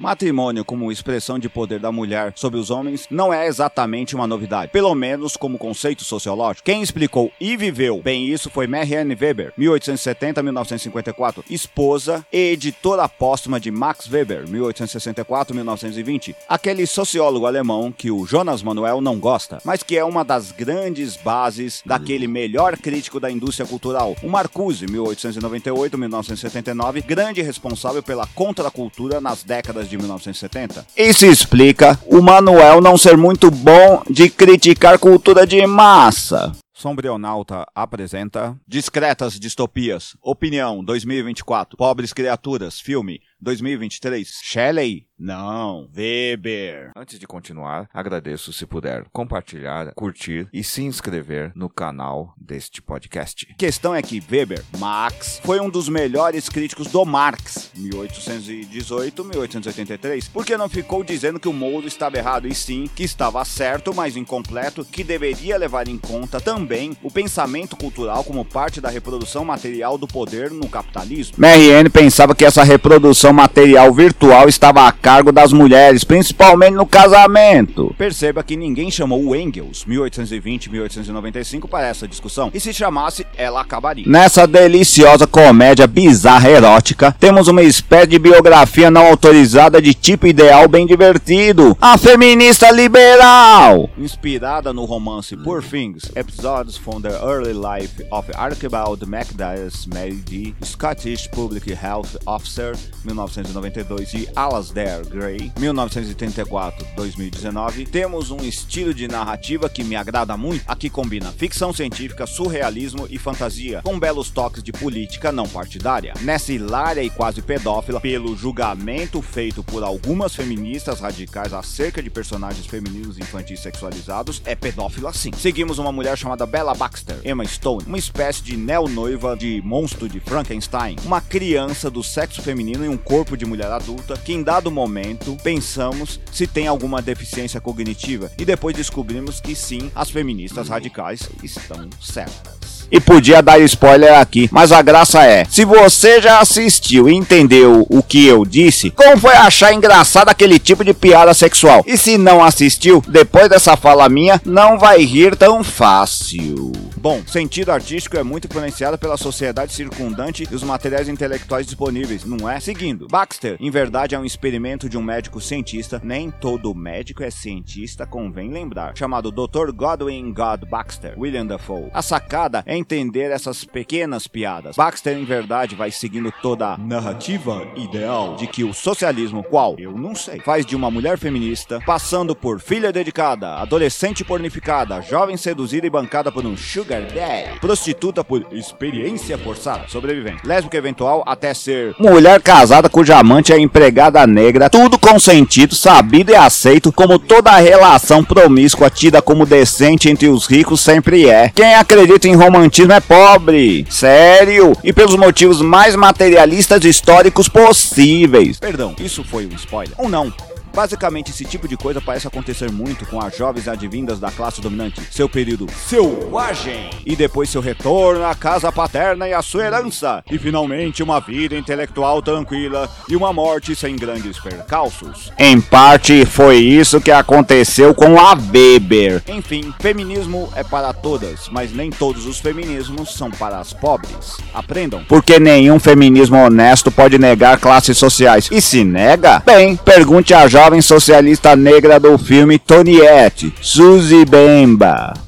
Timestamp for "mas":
19.64-19.82, 63.92-64.16, 144.50-144.72, 231.50-231.72